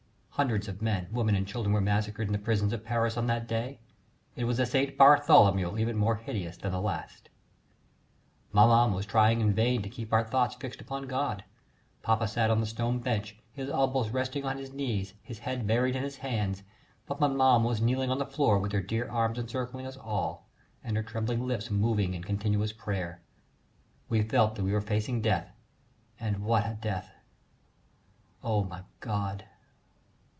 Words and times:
Hundreds 0.35 0.67
of 0.67 0.81
men, 0.81 1.07
women, 1.11 1.35
and 1.35 1.45
children 1.47 1.71
were 1.71 1.79
massacred 1.81 2.25
in 2.27 2.31
the 2.33 2.37
prisons 2.39 2.73
of 2.73 2.83
Paris 2.83 3.15
on 3.15 3.27
that 3.27 3.45
day 3.47 3.77
it 4.35 4.45
was 4.45 4.57
a 4.59 4.65
St. 4.65 4.97
Bartholomew 4.97 5.77
even 5.77 5.95
more 5.95 6.15
hideous 6.15 6.57
than 6.57 6.71
the 6.71 6.81
last. 6.81 7.29
Maman 8.51 8.91
was 8.95 9.05
trying 9.05 9.39
in 9.39 9.53
vain 9.53 9.83
to 9.83 9.89
keep 9.89 10.11
our 10.11 10.23
thoughts 10.23 10.55
fixed 10.55 10.81
upon 10.81 11.05
God 11.05 11.43
papa 12.01 12.27
sat 12.27 12.49
on 12.49 12.59
the 12.59 12.65
stone 12.65 12.97
bench, 12.97 13.37
his 13.53 13.69
elbows 13.69 14.09
resting 14.09 14.43
on 14.43 14.57
his 14.57 14.73
knees, 14.73 15.13
his 15.21 15.37
head 15.39 15.67
buried 15.67 15.95
in 15.95 16.01
his 16.01 16.17
hands, 16.17 16.63
but 17.05 17.19
maman 17.19 17.61
was 17.63 17.79
kneeling 17.79 18.09
on 18.09 18.17
the 18.17 18.25
floor 18.25 18.57
with 18.57 18.71
her 18.71 18.81
dear 18.81 19.07
arms 19.11 19.37
encircling 19.37 19.85
us 19.85 19.97
all, 19.97 20.47
and 20.83 20.97
her 20.97 21.03
trembling 21.03 21.45
lips 21.45 21.69
moving 21.69 22.15
in 22.15 22.23
continuous 22.23 22.73
prayer. 22.73 23.21
We 24.09 24.23
felt 24.23 24.55
that 24.55 24.63
we 24.63 24.73
were 24.73 24.81
facing 24.81 25.21
death 25.21 25.53
and 26.19 26.39
what 26.39 26.65
a 26.65 26.79
death! 26.81 27.13
O, 28.43 28.63
my 28.63 28.83
God! 29.01 29.45